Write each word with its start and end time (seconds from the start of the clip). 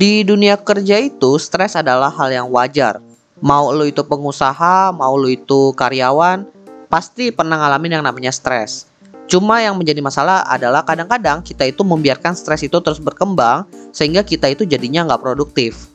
Di 0.00 0.24
dunia 0.24 0.56
kerja 0.56 0.96
itu, 0.96 1.36
stres 1.36 1.76
adalah 1.76 2.08
hal 2.08 2.32
yang 2.32 2.48
wajar. 2.48 3.04
Mau 3.44 3.68
lo 3.68 3.84
itu 3.84 4.00
pengusaha, 4.00 4.96
mau 4.96 5.12
lo 5.12 5.28
itu 5.28 5.76
karyawan, 5.76 6.48
pasti 6.88 7.28
pernah 7.28 7.60
ngalamin 7.60 8.00
yang 8.00 8.04
namanya 8.08 8.32
stres. 8.32 8.88
Cuma 9.28 9.60
yang 9.60 9.76
menjadi 9.76 10.00
masalah 10.00 10.48
adalah 10.48 10.88
kadang-kadang 10.88 11.44
kita 11.44 11.68
itu 11.68 11.84
membiarkan 11.84 12.32
stres 12.32 12.64
itu 12.64 12.80
terus 12.80 12.96
berkembang 12.96 13.68
sehingga 13.92 14.24
kita 14.24 14.48
itu 14.48 14.64
jadinya 14.64 15.04
nggak 15.04 15.20
produktif. 15.20 15.92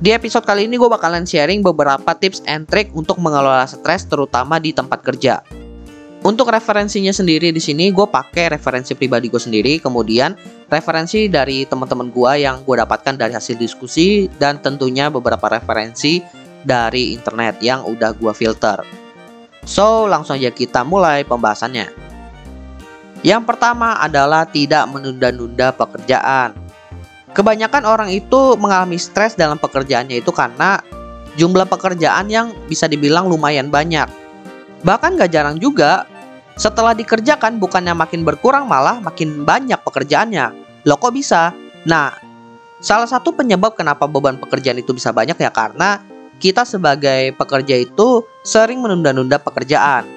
Di 0.00 0.16
episode 0.16 0.48
kali 0.48 0.64
ini 0.64 0.80
gue 0.80 0.88
bakalan 0.88 1.28
sharing 1.28 1.60
beberapa 1.60 2.16
tips 2.16 2.48
and 2.48 2.64
trick 2.64 2.88
untuk 2.96 3.20
mengelola 3.20 3.68
stres 3.68 4.08
terutama 4.08 4.56
di 4.56 4.72
tempat 4.72 5.04
kerja. 5.04 5.44
Untuk 6.24 6.48
referensinya 6.48 7.12
sendiri 7.12 7.52
di 7.52 7.60
sini 7.60 7.92
gue 7.92 8.08
pakai 8.08 8.56
referensi 8.56 8.96
pribadi 8.96 9.28
gue 9.28 9.38
sendiri, 9.38 9.84
kemudian 9.84 10.32
referensi 10.66 11.30
dari 11.30 11.62
teman-teman 11.66 12.10
gue 12.10 12.32
yang 12.42 12.66
gue 12.66 12.76
dapatkan 12.78 13.14
dari 13.14 13.32
hasil 13.34 13.54
diskusi 13.54 14.26
dan 14.38 14.58
tentunya 14.58 15.06
beberapa 15.06 15.46
referensi 15.46 16.18
dari 16.66 17.14
internet 17.14 17.62
yang 17.62 17.86
udah 17.86 18.10
gue 18.18 18.32
filter. 18.34 18.82
So, 19.66 20.06
langsung 20.06 20.38
aja 20.38 20.50
kita 20.50 20.82
mulai 20.86 21.26
pembahasannya. 21.26 21.90
Yang 23.26 23.42
pertama 23.46 23.98
adalah 23.98 24.46
tidak 24.46 24.86
menunda-nunda 24.90 25.74
pekerjaan. 25.74 26.54
Kebanyakan 27.34 27.84
orang 27.84 28.10
itu 28.14 28.54
mengalami 28.58 28.98
stres 28.98 29.34
dalam 29.34 29.58
pekerjaannya 29.58 30.22
itu 30.22 30.30
karena 30.30 30.78
jumlah 31.34 31.66
pekerjaan 31.68 32.30
yang 32.30 32.54
bisa 32.70 32.86
dibilang 32.86 33.26
lumayan 33.26 33.68
banyak. 33.68 34.08
Bahkan 34.86 35.18
gak 35.18 35.34
jarang 35.34 35.58
juga 35.58 36.06
setelah 36.56 36.96
dikerjakan 36.96 37.60
bukannya 37.60 37.92
makin 37.92 38.24
berkurang 38.24 38.64
malah 38.64 38.96
makin 39.04 39.44
banyak 39.44 39.76
pekerjaannya. 39.84 40.56
Loh 40.88 40.96
kok 40.96 41.12
bisa? 41.12 41.52
Nah, 41.84 42.16
salah 42.80 43.04
satu 43.04 43.36
penyebab 43.36 43.76
kenapa 43.76 44.08
beban 44.08 44.40
pekerjaan 44.40 44.80
itu 44.80 44.96
bisa 44.96 45.12
banyak 45.12 45.36
ya 45.36 45.52
karena 45.52 46.00
kita 46.40 46.64
sebagai 46.64 47.36
pekerja 47.36 47.76
itu 47.76 48.24
sering 48.40 48.80
menunda-nunda 48.80 49.36
pekerjaan. 49.36 50.08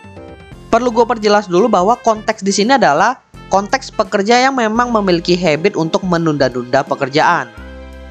Perlu 0.71 0.95
gue 0.95 1.03
perjelas 1.03 1.51
dulu 1.51 1.67
bahwa 1.67 1.99
konteks 1.99 2.39
di 2.39 2.55
sini 2.55 2.79
adalah 2.79 3.19
konteks 3.51 3.91
pekerja 3.91 4.47
yang 4.47 4.55
memang 4.55 4.95
memiliki 4.95 5.35
habit 5.35 5.75
untuk 5.75 6.07
menunda-nunda 6.07 6.87
pekerjaan. 6.87 7.51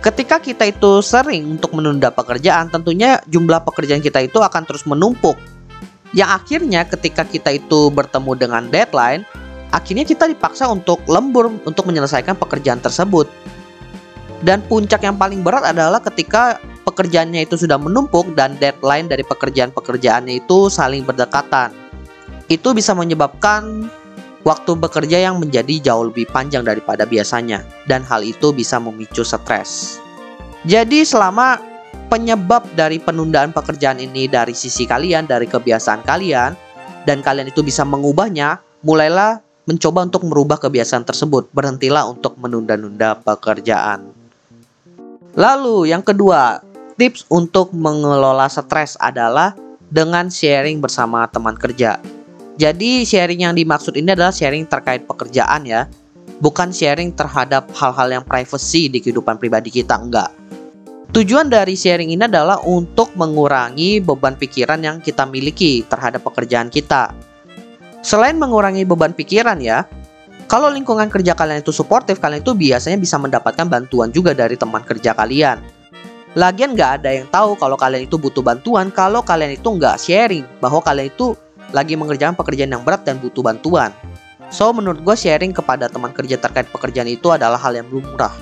Ketika 0.04 0.38
kita 0.38 0.68
itu 0.68 1.00
sering 1.00 1.58
untuk 1.58 1.74
menunda 1.74 2.12
pekerjaan, 2.12 2.70
tentunya 2.70 3.18
jumlah 3.26 3.64
pekerjaan 3.66 4.04
kita 4.04 4.20
itu 4.22 4.38
akan 4.38 4.62
terus 4.62 4.86
menumpuk 4.86 5.34
yang 6.16 6.32
akhirnya 6.32 6.88
ketika 6.88 7.24
kita 7.24 7.60
itu 7.60 7.92
bertemu 7.92 8.32
dengan 8.38 8.62
deadline, 8.72 9.22
akhirnya 9.74 10.08
kita 10.08 10.24
dipaksa 10.28 10.68
untuk 10.68 11.04
lembur 11.04 11.52
untuk 11.68 11.84
menyelesaikan 11.84 12.36
pekerjaan 12.36 12.80
tersebut. 12.80 13.28
Dan 14.38 14.62
puncak 14.70 15.02
yang 15.02 15.18
paling 15.18 15.42
berat 15.42 15.66
adalah 15.66 15.98
ketika 15.98 16.62
pekerjaannya 16.86 17.42
itu 17.44 17.58
sudah 17.58 17.74
menumpuk 17.74 18.32
dan 18.38 18.54
deadline 18.62 19.10
dari 19.10 19.26
pekerjaan-pekerjaannya 19.26 20.40
itu 20.40 20.70
saling 20.70 21.02
berdekatan. 21.02 21.74
Itu 22.46 22.72
bisa 22.72 22.94
menyebabkan 22.94 23.90
waktu 24.46 24.78
bekerja 24.78 25.20
yang 25.20 25.42
menjadi 25.42 25.92
jauh 25.92 26.08
lebih 26.08 26.30
panjang 26.30 26.62
daripada 26.64 27.04
biasanya 27.04 27.66
dan 27.90 28.06
hal 28.06 28.22
itu 28.24 28.54
bisa 28.54 28.78
memicu 28.78 29.26
stres. 29.26 30.00
Jadi 30.64 31.04
selama 31.04 31.58
penyebab 32.08 32.64
dari 32.72 32.96
penundaan 32.98 33.52
pekerjaan 33.52 34.00
ini 34.00 34.26
dari 34.26 34.56
sisi 34.56 34.88
kalian, 34.88 35.28
dari 35.28 35.44
kebiasaan 35.44 36.02
kalian, 36.02 36.56
dan 37.04 37.20
kalian 37.20 37.52
itu 37.52 37.60
bisa 37.60 37.84
mengubahnya, 37.84 38.58
mulailah 38.82 39.44
mencoba 39.68 40.08
untuk 40.08 40.24
merubah 40.24 40.56
kebiasaan 40.56 41.04
tersebut. 41.04 41.52
Berhentilah 41.52 42.08
untuk 42.08 42.34
menunda-nunda 42.40 43.20
pekerjaan. 43.20 44.08
Lalu, 45.36 45.92
yang 45.92 46.00
kedua, 46.00 46.64
tips 46.96 47.28
untuk 47.28 47.70
mengelola 47.76 48.48
stres 48.48 48.96
adalah 48.98 49.54
dengan 49.92 50.32
sharing 50.32 50.80
bersama 50.80 51.28
teman 51.28 51.54
kerja. 51.54 52.00
Jadi, 52.58 53.06
sharing 53.06 53.46
yang 53.46 53.54
dimaksud 53.54 53.94
ini 53.94 54.16
adalah 54.16 54.34
sharing 54.34 54.66
terkait 54.66 55.06
pekerjaan 55.06 55.62
ya, 55.62 55.86
bukan 56.42 56.74
sharing 56.74 57.14
terhadap 57.14 57.70
hal-hal 57.76 58.08
yang 58.18 58.24
privacy 58.26 58.90
di 58.90 58.98
kehidupan 58.98 59.38
pribadi 59.38 59.70
kita, 59.70 59.94
enggak 59.94 60.47
Tujuan 61.08 61.48
dari 61.48 61.72
sharing 61.72 62.12
ini 62.12 62.28
adalah 62.28 62.60
untuk 62.68 63.16
mengurangi 63.16 63.96
beban 64.04 64.36
pikiran 64.36 64.76
yang 64.84 65.00
kita 65.00 65.24
miliki 65.24 65.80
terhadap 65.88 66.20
pekerjaan 66.20 66.68
kita. 66.68 67.16
Selain 68.04 68.36
mengurangi 68.36 68.84
beban 68.84 69.16
pikiran 69.16 69.56
ya, 69.56 69.88
kalau 70.48 70.68
lingkungan 70.68 71.08
kerja 71.08 71.32
kalian 71.32 71.64
itu 71.64 71.72
suportif, 71.72 72.20
kalian 72.20 72.44
itu 72.44 72.52
biasanya 72.52 73.00
bisa 73.00 73.16
mendapatkan 73.16 73.68
bantuan 73.68 74.12
juga 74.12 74.36
dari 74.36 74.56
teman 74.60 74.84
kerja 74.84 75.16
kalian. 75.16 75.60
Lagian 76.36 76.76
nggak 76.76 77.00
ada 77.00 77.10
yang 77.12 77.28
tahu 77.32 77.56
kalau 77.56 77.80
kalian 77.80 78.04
itu 78.04 78.20
butuh 78.20 78.44
bantuan, 78.44 78.92
kalau 78.92 79.24
kalian 79.24 79.56
itu 79.56 79.68
nggak 79.68 79.96
sharing 79.96 80.44
bahwa 80.60 80.84
kalian 80.84 81.08
itu 81.08 81.32
lagi 81.72 81.96
mengerjakan 81.96 82.36
pekerjaan 82.36 82.72
yang 82.72 82.84
berat 82.84 83.04
dan 83.04 83.16
butuh 83.16 83.40
bantuan. 83.40 83.92
So, 84.48 84.72
menurut 84.72 85.04
gue 85.04 85.16
sharing 85.16 85.52
kepada 85.52 85.88
teman 85.92 86.16
kerja 86.16 86.40
terkait 86.40 86.68
pekerjaan 86.72 87.08
itu 87.08 87.28
adalah 87.28 87.60
hal 87.60 87.76
yang 87.76 87.88
lumrah. 87.92 88.32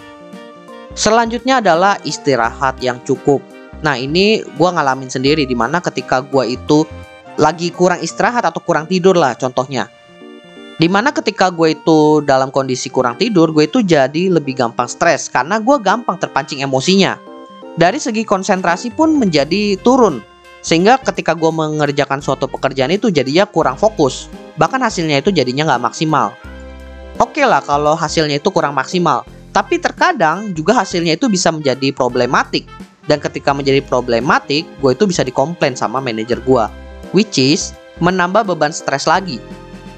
Selanjutnya 0.96 1.60
adalah 1.60 2.00
istirahat 2.08 2.80
yang 2.80 3.04
cukup. 3.04 3.44
Nah 3.84 4.00
ini 4.00 4.40
gue 4.40 4.68
ngalamin 4.72 5.12
sendiri 5.12 5.44
di 5.44 5.52
mana 5.52 5.84
ketika 5.84 6.24
gue 6.24 6.56
itu 6.56 6.88
lagi 7.36 7.68
kurang 7.68 8.00
istirahat 8.00 8.48
atau 8.48 8.64
kurang 8.64 8.88
tidur 8.88 9.12
lah 9.12 9.36
contohnya. 9.36 9.92
Di 10.80 10.88
mana 10.88 11.12
ketika 11.12 11.52
gue 11.52 11.76
itu 11.76 12.24
dalam 12.24 12.48
kondisi 12.48 12.88
kurang 12.88 13.20
tidur, 13.20 13.52
gue 13.52 13.68
itu 13.68 13.84
jadi 13.84 14.32
lebih 14.32 14.56
gampang 14.56 14.88
stres 14.88 15.28
karena 15.28 15.60
gue 15.60 15.76
gampang 15.84 16.16
terpancing 16.16 16.64
emosinya. 16.64 17.20
Dari 17.76 18.00
segi 18.00 18.24
konsentrasi 18.24 18.92
pun 18.92 19.20
menjadi 19.20 19.76
turun, 19.80 20.24
sehingga 20.64 20.96
ketika 21.00 21.36
gue 21.36 21.48
mengerjakan 21.48 22.24
suatu 22.24 22.48
pekerjaan 22.48 22.92
itu 22.92 23.12
jadinya 23.12 23.44
kurang 23.44 23.76
fokus, 23.76 24.32
bahkan 24.56 24.80
hasilnya 24.80 25.20
itu 25.20 25.28
jadinya 25.28 25.68
nggak 25.68 25.92
maksimal. 25.92 26.32
Oke 27.20 27.44
lah 27.44 27.64
kalau 27.64 27.96
hasilnya 27.96 28.40
itu 28.40 28.48
kurang 28.52 28.76
maksimal, 28.76 29.24
tapi 29.56 29.80
terkadang 29.80 30.52
juga 30.52 30.76
hasilnya 30.76 31.16
itu 31.16 31.32
bisa 31.32 31.48
menjadi 31.48 31.88
problematik. 31.88 32.68
Dan 33.08 33.24
ketika 33.24 33.56
menjadi 33.56 33.80
problematik, 33.80 34.68
gue 34.84 34.90
itu 34.92 35.08
bisa 35.08 35.24
dikomplain 35.24 35.72
sama 35.72 35.96
manajer 35.96 36.44
gue. 36.44 36.64
Which 37.16 37.40
is 37.40 37.72
menambah 38.04 38.44
beban 38.52 38.68
stres 38.68 39.08
lagi. 39.08 39.40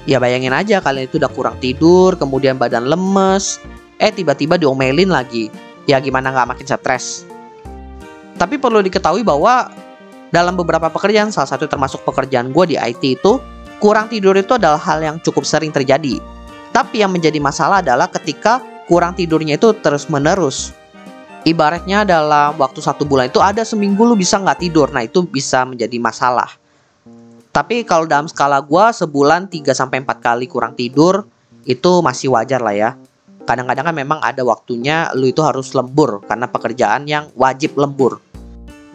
Ya 0.07 0.15
bayangin 0.15 0.55
aja 0.55 0.79
kalian 0.79 1.11
itu 1.11 1.19
udah 1.19 1.27
kurang 1.35 1.59
tidur, 1.59 2.15
kemudian 2.15 2.55
badan 2.55 2.87
lemes, 2.87 3.59
eh 3.99 4.15
tiba-tiba 4.15 4.55
diomelin 4.55 5.11
lagi. 5.11 5.51
Ya 5.91 5.99
gimana 5.99 6.31
nggak 6.31 6.55
makin 6.55 6.63
stres. 6.63 7.27
Tapi 8.39 8.55
perlu 8.55 8.79
diketahui 8.79 9.27
bahwa 9.27 9.67
dalam 10.31 10.55
beberapa 10.55 10.87
pekerjaan, 10.87 11.35
salah 11.35 11.51
satu 11.51 11.67
termasuk 11.67 12.07
pekerjaan 12.07 12.55
gue 12.55 12.63
di 12.63 12.75
IT 12.79 13.19
itu, 13.19 13.43
kurang 13.83 14.07
tidur 14.07 14.39
itu 14.39 14.55
adalah 14.55 14.79
hal 14.79 15.03
yang 15.03 15.19
cukup 15.19 15.43
sering 15.43 15.75
terjadi. 15.75 16.15
Tapi 16.71 17.03
yang 17.03 17.11
menjadi 17.11 17.43
masalah 17.43 17.83
adalah 17.83 18.07
ketika 18.07 18.63
kurang 18.89 19.13
tidurnya 19.13 19.61
itu 19.61 19.69
terus 19.77 20.09
menerus. 20.09 20.73
Ibaratnya 21.45 22.03
dalam 22.03 22.57
waktu 22.57 22.81
satu 22.81 23.05
bulan 23.05 23.29
itu 23.29 23.39
ada 23.39 23.61
seminggu 23.63 24.03
lu 24.03 24.17
bisa 24.17 24.41
nggak 24.41 24.59
tidur, 24.59 24.89
nah 24.89 25.05
itu 25.05 25.23
bisa 25.23 25.63
menjadi 25.63 25.95
masalah. 26.01 26.51
Tapi 27.53 27.85
kalau 27.87 28.09
dalam 28.09 28.27
skala 28.27 28.59
gue 28.59 28.85
sebulan 28.91 29.47
3 29.47 29.71
sampai 29.71 30.03
4 30.03 30.19
kali 30.19 30.45
kurang 30.49 30.73
tidur 30.73 31.23
itu 31.63 31.91
masih 32.03 32.33
wajar 32.33 32.59
lah 32.59 32.75
ya. 32.75 32.89
Kadang-kadang 33.47 33.89
kan 33.89 33.95
memang 33.95 34.19
ada 34.19 34.43
waktunya 34.43 35.09
lu 35.15 35.31
itu 35.31 35.41
harus 35.41 35.71
lembur 35.73 36.21
karena 36.27 36.45
pekerjaan 36.51 37.07
yang 37.07 37.31
wajib 37.33 37.79
lembur. 37.79 38.21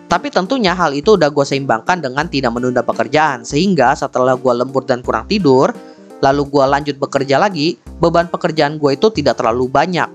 Tapi 0.04 0.30
tentunya 0.30 0.76
hal 0.76 0.94
itu 0.94 1.16
udah 1.16 1.32
gue 1.32 1.42
seimbangkan 1.42 1.98
dengan 1.98 2.28
tidak 2.30 2.54
menunda 2.54 2.84
pekerjaan 2.84 3.42
Sehingga 3.42 3.98
setelah 3.98 4.38
gue 4.38 4.52
lembur 4.52 4.86
dan 4.86 5.02
kurang 5.02 5.26
tidur 5.26 5.74
lalu 6.24 6.48
gue 6.48 6.64
lanjut 6.64 6.96
bekerja 6.96 7.36
lagi, 7.36 7.76
beban 8.00 8.32
pekerjaan 8.32 8.80
gue 8.80 8.96
itu 8.96 9.12
tidak 9.12 9.36
terlalu 9.36 9.68
banyak. 9.68 10.08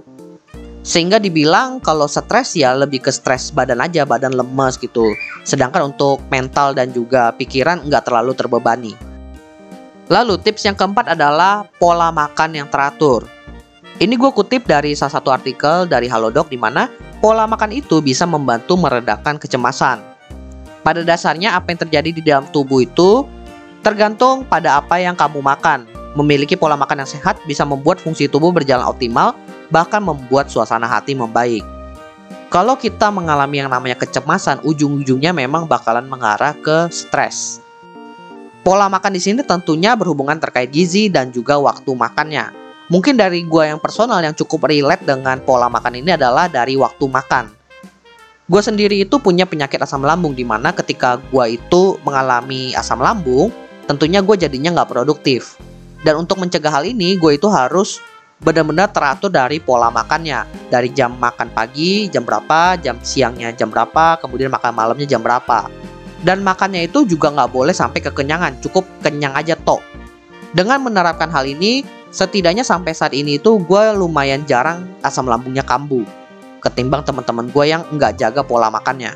Sehingga 0.81 1.21
dibilang 1.21 1.77
kalau 1.83 2.09
stres 2.09 2.57
ya 2.57 2.73
lebih 2.73 3.05
ke 3.05 3.13
stres 3.13 3.53
badan 3.53 3.77
aja, 3.77 4.09
badan 4.09 4.33
lemes 4.33 4.81
gitu. 4.81 5.05
Sedangkan 5.45 5.93
untuk 5.93 6.17
mental 6.33 6.73
dan 6.73 6.89
juga 6.89 7.29
pikiran 7.37 7.85
nggak 7.85 8.09
terlalu 8.09 8.33
terbebani. 8.33 8.93
Lalu 10.09 10.41
tips 10.41 10.65
yang 10.65 10.73
keempat 10.73 11.13
adalah 11.13 11.69
pola 11.77 12.09
makan 12.09 12.57
yang 12.57 12.67
teratur. 12.73 13.29
Ini 14.01 14.15
gue 14.17 14.31
kutip 14.33 14.65
dari 14.65 14.97
salah 14.97 15.19
satu 15.19 15.29
artikel 15.29 15.85
dari 15.85 16.09
Halodoc 16.09 16.49
di 16.49 16.57
mana 16.57 16.89
pola 17.21 17.45
makan 17.45 17.69
itu 17.75 18.01
bisa 18.01 18.25
membantu 18.25 18.79
meredakan 18.79 19.37
kecemasan. 19.37 20.01
Pada 20.81 21.05
dasarnya 21.05 21.53
apa 21.53 21.75
yang 21.75 21.79
terjadi 21.85 22.09
di 22.15 22.21
dalam 22.23 22.47
tubuh 22.49 22.81
itu 22.81 23.27
tergantung 23.83 24.47
pada 24.47 24.79
apa 24.79 24.97
yang 25.03 25.13
kamu 25.13 25.43
makan. 25.43 25.98
Memiliki 26.17 26.57
pola 26.57 26.73
makan 26.73 27.05
yang 27.05 27.09
sehat 27.09 27.37
bisa 27.45 27.61
membuat 27.67 28.01
fungsi 28.01 28.25
tubuh 28.25 28.49
berjalan 28.49 28.85
optimal, 28.85 29.37
bahkan 29.69 30.01
membuat 30.01 30.49
suasana 30.49 30.89
hati 30.89 31.13
membaik. 31.13 31.61
Kalau 32.49 32.73
kita 32.73 33.13
mengalami 33.13 33.61
yang 33.61 33.69
namanya 33.69 33.93
kecemasan, 33.93 34.65
ujung-ujungnya 34.65 35.29
memang 35.29 35.69
bakalan 35.69 36.09
mengarah 36.09 36.57
ke 36.57 36.89
stres. 36.89 37.61
Pola 38.65 38.89
makan 38.89 39.13
di 39.13 39.21
sini 39.21 39.45
tentunya 39.45 39.93
berhubungan 39.93 40.41
terkait 40.41 40.73
gizi 40.73 41.13
dan 41.13 41.29
juga 41.29 41.61
waktu 41.61 41.93
makannya. 41.93 42.49
Mungkin 42.89 43.21
dari 43.21 43.45
gua 43.45 43.69
yang 43.69 43.77
personal 43.77 44.17
yang 44.25 44.33
cukup 44.33 44.65
relate 44.65 45.05
dengan 45.05 45.37
pola 45.45 45.69
makan 45.69 46.01
ini 46.01 46.17
adalah 46.17 46.49
dari 46.49 46.73
waktu 46.73 47.05
makan. 47.05 47.53
Gue 48.49 48.65
sendiri 48.65 49.05
itu 49.05 49.21
punya 49.21 49.45
penyakit 49.45 49.77
asam 49.77 50.01
lambung 50.01 50.33
di 50.33 50.41
mana 50.41 50.73
ketika 50.73 51.21
gue 51.21 51.61
itu 51.61 52.01
mengalami 52.01 52.73
asam 52.73 52.97
lambung, 52.97 53.53
tentunya 53.85 54.25
gue 54.25 54.33
jadinya 54.41 54.73
nggak 54.73 54.89
produktif. 54.89 55.61
Dan 56.03 56.23
untuk 56.23 56.39
mencegah 56.39 56.71
hal 56.71 56.87
ini, 56.87 57.19
gue 57.19 57.35
itu 57.35 57.47
harus 57.51 57.99
benar-benar 58.39 58.87
teratur 58.95 59.27
dari 59.27 59.59
pola 59.59 59.91
makannya. 59.91 60.47
Dari 60.71 60.89
jam 60.95 61.19
makan 61.19 61.51
pagi, 61.51 62.07
jam 62.07 62.23
berapa, 62.23 62.79
jam 62.79 62.95
siangnya 63.03 63.51
jam 63.51 63.67
berapa, 63.67 64.19
kemudian 64.23 64.47
makan 64.53 64.71
malamnya 64.71 65.07
jam 65.07 65.19
berapa. 65.19 65.67
Dan 66.23 66.43
makannya 66.43 66.87
itu 66.87 67.07
juga 67.07 67.31
nggak 67.31 67.51
boleh 67.51 67.75
sampai 67.75 67.99
kekenyangan, 68.03 68.59
cukup 68.63 68.87
kenyang 69.03 69.35
aja 69.35 69.55
toh. 69.55 69.79
Dengan 70.55 70.81
menerapkan 70.83 71.31
hal 71.31 71.47
ini, 71.47 71.83
setidaknya 72.11 72.63
sampai 72.63 72.91
saat 72.95 73.15
ini 73.15 73.39
itu 73.39 73.59
gue 73.63 73.83
lumayan 73.95 74.43
jarang 74.49 74.87
asam 75.03 75.29
lambungnya 75.29 75.63
kambuh 75.63 76.03
ketimbang 76.59 77.01
teman-teman 77.07 77.47
gue 77.49 77.65
yang 77.65 77.81
nggak 77.89 78.19
jaga 78.19 78.43
pola 78.43 78.67
makannya. 78.69 79.15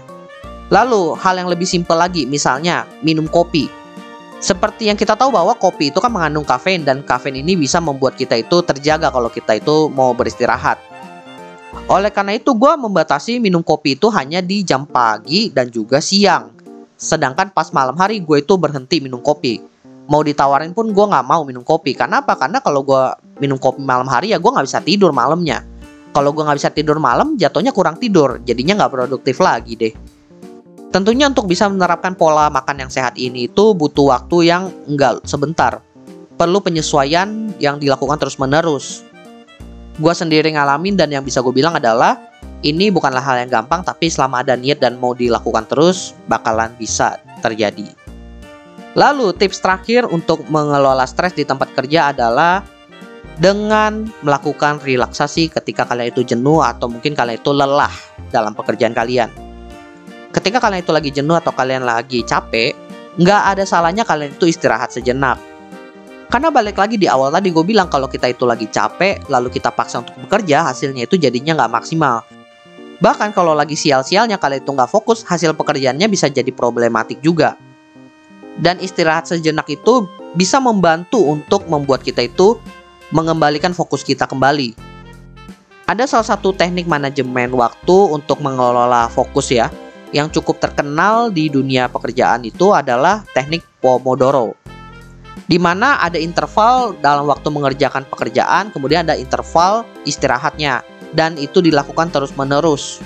Lalu, 0.72 1.14
hal 1.20 1.38
yang 1.38 1.52
lebih 1.52 1.68
simpel 1.68 2.00
lagi, 2.00 2.26
misalnya 2.26 2.88
minum 3.04 3.28
kopi. 3.30 3.70
Seperti 4.44 4.92
yang 4.92 5.00
kita 5.00 5.16
tahu 5.16 5.32
bahwa 5.32 5.56
kopi 5.56 5.88
itu 5.88 6.04
kan 6.04 6.12
mengandung 6.12 6.44
kafein 6.44 6.84
dan 6.84 7.00
kafein 7.00 7.40
ini 7.40 7.56
bisa 7.56 7.80
membuat 7.80 8.20
kita 8.20 8.36
itu 8.36 8.60
terjaga 8.60 9.08
kalau 9.08 9.32
kita 9.32 9.56
itu 9.56 9.88
mau 9.88 10.12
beristirahat. 10.12 10.76
Oleh 11.88 12.12
karena 12.12 12.36
itu 12.36 12.52
gue 12.52 12.74
membatasi 12.76 13.40
minum 13.40 13.64
kopi 13.64 13.96
itu 13.96 14.12
hanya 14.12 14.44
di 14.44 14.60
jam 14.68 14.84
pagi 14.84 15.48
dan 15.48 15.72
juga 15.72 16.04
siang. 16.04 16.52
Sedangkan 17.00 17.56
pas 17.56 17.72
malam 17.72 17.96
hari 17.96 18.20
gue 18.20 18.44
itu 18.44 18.60
berhenti 18.60 19.00
minum 19.00 19.24
kopi. 19.24 19.64
Mau 20.12 20.20
ditawarin 20.20 20.76
pun 20.76 20.92
gue 20.92 21.06
nggak 21.08 21.24
mau 21.24 21.48
minum 21.48 21.64
kopi. 21.64 21.96
Karena 21.96 22.20
apa? 22.20 22.36
Karena 22.36 22.60
kalau 22.60 22.84
gue 22.84 23.04
minum 23.40 23.56
kopi 23.56 23.80
malam 23.80 24.12
hari 24.12 24.36
ya 24.36 24.44
gue 24.44 24.52
nggak 24.52 24.68
bisa 24.68 24.84
tidur 24.84 25.16
malamnya 25.16 25.64
kalau 26.14 26.30
gue 26.30 26.46
nggak 26.46 26.60
bisa 26.62 26.70
tidur 26.70 27.02
malam 27.02 27.34
jatuhnya 27.36 27.74
kurang 27.74 27.98
tidur 27.98 28.38
jadinya 28.46 28.86
nggak 28.86 28.92
produktif 28.94 29.42
lagi 29.42 29.74
deh 29.74 29.94
tentunya 30.94 31.26
untuk 31.26 31.50
bisa 31.50 31.66
menerapkan 31.66 32.14
pola 32.14 32.54
makan 32.54 32.86
yang 32.86 32.92
sehat 32.94 33.18
ini 33.18 33.50
itu 33.50 33.74
butuh 33.74 34.14
waktu 34.14 34.48
yang 34.48 34.70
nggak 34.86 35.26
sebentar. 35.26 35.82
Perlu 36.38 36.62
penyesuaian 36.62 37.54
yang 37.58 37.82
dilakukan 37.82 38.22
terus 38.22 38.38
menerus 38.38 39.02
gue 40.02 40.14
sendiri 40.14 40.50
ngalamin 40.58 40.98
dan 40.98 41.14
yang 41.14 41.22
bisa 41.22 41.42
gue 41.46 41.54
bilang 41.54 41.78
adalah 41.78 42.18
ini 42.66 42.90
bukanlah 42.90 43.22
hal 43.22 43.46
yang 43.46 43.52
gampang 43.62 43.86
tapi 43.86 44.10
selama 44.10 44.42
ada 44.42 44.58
niat 44.58 44.82
dan 44.82 44.98
mau 44.98 45.14
dilakukan 45.14 45.70
terus 45.70 46.18
bakalan 46.26 46.74
bisa 46.80 47.22
terjadi. 47.46 47.86
Lalu 48.94 49.34
tips 49.38 49.62
terakhir 49.62 50.06
untuk 50.10 50.46
mengelola 50.50 51.06
stres 51.06 51.34
di 51.34 51.46
tempat 51.46 51.74
kerja 51.74 52.14
adalah 52.14 52.62
dengan 53.42 54.06
melakukan 54.22 54.78
relaksasi 54.86 55.50
ketika 55.50 55.90
kalian 55.90 56.14
itu 56.14 56.22
jenuh 56.22 56.62
atau 56.62 56.86
mungkin 56.86 57.18
kalian 57.18 57.42
itu 57.42 57.52
lelah 57.54 57.94
dalam 58.30 58.54
pekerjaan 58.54 58.94
kalian. 58.94 59.53
Ketika 60.34 60.58
kalian 60.58 60.82
itu 60.82 60.90
lagi 60.90 61.10
jenuh 61.14 61.38
atau 61.38 61.54
kalian 61.54 61.86
lagi 61.86 62.26
capek, 62.26 62.74
nggak 63.22 63.42
ada 63.54 63.64
salahnya 63.70 64.02
kalian 64.02 64.34
itu 64.34 64.50
istirahat 64.50 64.90
sejenak. 64.90 65.38
Karena 66.34 66.50
balik 66.50 66.82
lagi 66.82 66.98
di 66.98 67.06
awal 67.06 67.30
tadi 67.30 67.54
gue 67.54 67.62
bilang 67.62 67.86
kalau 67.86 68.10
kita 68.10 68.34
itu 68.34 68.42
lagi 68.50 68.66
capek, 68.66 69.30
lalu 69.30 69.54
kita 69.54 69.70
paksa 69.70 70.02
untuk 70.02 70.18
bekerja, 70.26 70.66
hasilnya 70.66 71.06
itu 71.06 71.22
jadinya 71.22 71.54
nggak 71.54 71.72
maksimal. 71.78 72.26
Bahkan 72.98 73.38
kalau 73.38 73.54
lagi 73.54 73.78
sial-sialnya 73.78 74.42
kalian 74.42 74.66
itu 74.66 74.74
nggak 74.74 74.90
fokus, 74.90 75.22
hasil 75.22 75.54
pekerjaannya 75.54 76.10
bisa 76.10 76.26
jadi 76.34 76.50
problematik 76.50 77.22
juga. 77.22 77.54
Dan 78.58 78.82
istirahat 78.82 79.30
sejenak 79.30 79.70
itu 79.70 80.10
bisa 80.34 80.58
membantu 80.58 81.22
untuk 81.22 81.70
membuat 81.70 82.02
kita 82.02 82.26
itu 82.26 82.58
mengembalikan 83.14 83.78
fokus 83.78 84.02
kita 84.02 84.26
kembali. 84.26 84.74
Ada 85.86 86.10
salah 86.10 86.26
satu 86.34 86.50
teknik 86.58 86.90
manajemen 86.90 87.54
waktu 87.54 87.98
untuk 88.10 88.42
mengelola 88.42 89.06
fokus 89.14 89.54
ya, 89.54 89.70
yang 90.14 90.30
cukup 90.30 90.62
terkenal 90.62 91.34
di 91.34 91.50
dunia 91.50 91.90
pekerjaan 91.90 92.46
itu 92.46 92.72
adalah 92.72 93.26
teknik 93.34 93.66
Pomodoro. 93.82 94.54
Di 95.50 95.60
mana 95.60 96.00
ada 96.00 96.16
interval 96.16 96.96
dalam 97.04 97.28
waktu 97.28 97.50
mengerjakan 97.52 98.08
pekerjaan, 98.08 98.72
kemudian 98.72 99.04
ada 99.04 99.18
interval 99.18 99.84
istirahatnya 100.08 100.86
dan 101.12 101.36
itu 101.36 101.60
dilakukan 101.60 102.14
terus-menerus. 102.14 103.04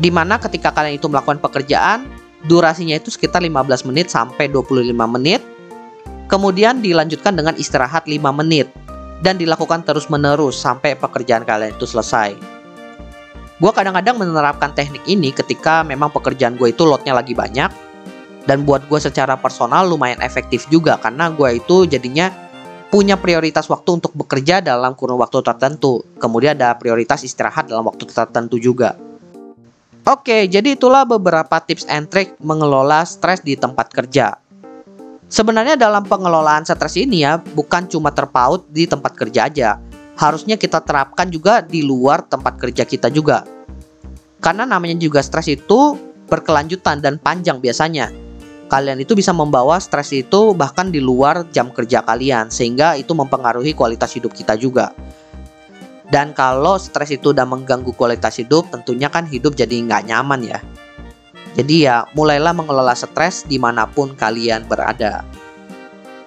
Di 0.00 0.08
mana 0.08 0.40
ketika 0.40 0.72
kalian 0.72 0.96
itu 0.96 1.06
melakukan 1.06 1.38
pekerjaan, 1.38 2.08
durasinya 2.48 2.96
itu 2.96 3.12
sekitar 3.12 3.44
15 3.44 3.84
menit 3.86 4.08
sampai 4.08 4.48
25 4.48 4.90
menit. 5.06 5.44
Kemudian 6.26 6.80
dilanjutkan 6.80 7.36
dengan 7.36 7.52
istirahat 7.60 8.08
5 8.08 8.16
menit 8.32 8.72
dan 9.20 9.36
dilakukan 9.36 9.84
terus-menerus 9.84 10.56
sampai 10.56 10.96
pekerjaan 10.96 11.44
kalian 11.44 11.76
itu 11.76 11.84
selesai. 11.84 12.59
Gue 13.60 13.72
kadang-kadang 13.76 14.16
menerapkan 14.16 14.72
teknik 14.72 15.04
ini 15.04 15.36
ketika 15.36 15.84
memang 15.84 16.08
pekerjaan 16.08 16.56
gue 16.56 16.72
itu 16.72 16.88
lotnya 16.88 17.12
lagi 17.12 17.36
banyak 17.36 17.68
dan 18.48 18.64
buat 18.64 18.88
gue 18.88 18.96
secara 18.96 19.36
personal 19.36 19.84
lumayan 19.84 20.24
efektif 20.24 20.64
juga 20.72 20.96
karena 20.96 21.28
gue 21.28 21.60
itu 21.60 21.84
jadinya 21.84 22.32
punya 22.88 23.20
prioritas 23.20 23.68
waktu 23.68 24.02
untuk 24.02 24.16
bekerja 24.16 24.64
dalam 24.64 24.96
kurun 24.96 25.20
waktu 25.20 25.44
tertentu. 25.44 26.02
Kemudian 26.16 26.56
ada 26.56 26.74
prioritas 26.74 27.20
istirahat 27.20 27.68
dalam 27.68 27.86
waktu 27.86 28.08
tertentu 28.08 28.56
juga. 28.56 28.98
Oke, 30.08 30.48
jadi 30.48 30.74
itulah 30.74 31.04
beberapa 31.04 31.60
tips 31.60 31.84
and 31.86 32.08
trick 32.08 32.34
mengelola 32.40 33.04
stres 33.04 33.44
di 33.44 33.54
tempat 33.54 33.92
kerja. 33.92 34.40
Sebenarnya 35.30 35.78
dalam 35.78 36.02
pengelolaan 36.02 36.66
stres 36.66 36.98
ini 36.98 37.22
ya 37.22 37.38
bukan 37.38 37.86
cuma 37.86 38.10
terpaut 38.10 38.66
di 38.72 38.88
tempat 38.90 39.14
kerja 39.14 39.46
aja. 39.46 39.78
Harusnya 40.20 40.60
kita 40.60 40.84
terapkan 40.84 41.32
juga 41.32 41.64
di 41.64 41.80
luar 41.80 42.20
tempat 42.28 42.60
kerja 42.60 42.84
kita 42.84 43.08
juga. 43.08 43.48
Karena 44.36 44.68
namanya 44.68 45.00
juga 45.00 45.24
stres 45.24 45.48
itu 45.48 45.96
berkelanjutan 46.28 47.00
dan 47.00 47.16
panjang 47.16 47.56
biasanya. 47.56 48.12
Kalian 48.68 49.00
itu 49.00 49.16
bisa 49.16 49.32
membawa 49.32 49.80
stres 49.80 50.12
itu 50.12 50.52
bahkan 50.52 50.92
di 50.92 51.00
luar 51.00 51.48
jam 51.56 51.72
kerja 51.72 52.04
kalian 52.04 52.52
sehingga 52.52 53.00
itu 53.00 53.16
mempengaruhi 53.16 53.72
kualitas 53.72 54.12
hidup 54.12 54.36
kita 54.36 54.60
juga. 54.60 54.92
Dan 56.12 56.36
kalau 56.36 56.76
stres 56.76 57.16
itu 57.16 57.32
udah 57.32 57.48
mengganggu 57.48 57.96
kualitas 57.96 58.36
hidup, 58.36 58.68
tentunya 58.68 59.08
kan 59.08 59.24
hidup 59.24 59.56
jadi 59.56 59.72
nggak 59.72 60.04
nyaman 60.04 60.44
ya. 60.44 60.60
Jadi 61.56 61.88
ya 61.88 62.04
mulailah 62.12 62.52
mengelola 62.52 62.92
stres 62.92 63.48
di 63.48 63.56
mana 63.56 63.88
pun 63.88 64.12
kalian 64.12 64.68
berada. 64.68 65.24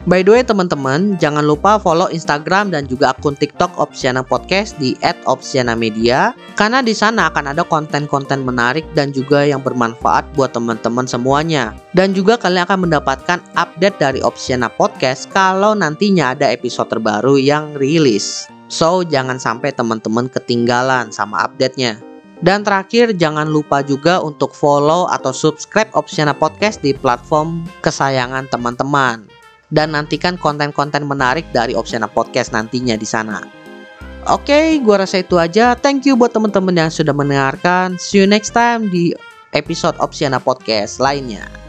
By 0.04 0.20
the 0.20 0.36
way 0.36 0.44
teman-teman, 0.44 1.16
jangan 1.16 1.48
lupa 1.48 1.80
follow 1.80 2.12
Instagram 2.12 2.76
dan 2.76 2.92
juga 2.92 3.16
akun 3.16 3.40
TikTok 3.40 3.72
Opsiana 3.80 4.20
Podcast 4.20 4.76
di 4.76 5.00
@opsiana_media 5.00 6.36
karena 6.60 6.84
di 6.84 6.92
sana 6.92 7.32
akan 7.32 7.56
ada 7.56 7.64
konten-konten 7.64 8.44
menarik 8.44 8.84
dan 9.00 9.16
juga 9.16 9.48
yang 9.48 9.64
bermanfaat 9.64 10.28
buat 10.36 10.52
teman-teman 10.52 11.08
semuanya. 11.08 11.72
Dan 11.96 12.12
juga 12.12 12.36
kalian 12.36 12.68
akan 12.68 12.80
mendapatkan 12.84 13.40
update 13.56 13.96
dari 13.96 14.20
Opsiana 14.20 14.68
Podcast 14.68 15.32
kalau 15.32 15.72
nantinya 15.72 16.36
ada 16.36 16.52
episode 16.52 16.92
terbaru 16.92 17.40
yang 17.40 17.72
rilis. 17.80 18.52
So, 18.68 19.08
jangan 19.08 19.40
sampai 19.40 19.72
teman-teman 19.72 20.28
ketinggalan 20.28 21.16
sama 21.16 21.48
update-nya. 21.48 21.96
Dan 22.44 22.68
terakhir 22.68 23.16
jangan 23.16 23.48
lupa 23.48 23.80
juga 23.80 24.20
untuk 24.20 24.52
follow 24.52 25.08
atau 25.08 25.32
subscribe 25.32 25.88
Opsiana 25.96 26.36
Podcast 26.36 26.84
di 26.84 26.92
platform 26.92 27.64
kesayangan 27.80 28.52
teman-teman. 28.52 29.33
Dan 29.74 29.98
nantikan 29.98 30.38
konten-konten 30.38 31.10
menarik 31.10 31.50
dari 31.50 31.74
Opsiana 31.74 32.06
Podcast 32.06 32.54
nantinya 32.54 32.94
di 32.94 33.10
sana. 33.10 33.42
Oke, 34.30 34.54
okay, 34.54 34.68
gua 34.80 35.02
rasa 35.04 35.26
itu 35.26 35.42
aja. 35.42 35.74
Thank 35.74 36.06
you 36.06 36.14
buat 36.14 36.32
teman-teman 36.32 36.78
yang 36.78 36.94
sudah 36.94 37.12
mendengarkan. 37.12 37.98
See 37.98 38.22
you 38.22 38.30
next 38.30 38.54
time 38.54 38.88
di 38.94 39.18
episode 39.58 39.98
Opsiana 39.98 40.38
Podcast 40.38 41.02
lainnya. 41.02 41.63